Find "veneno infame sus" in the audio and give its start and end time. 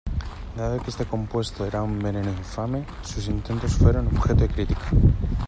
1.99-3.27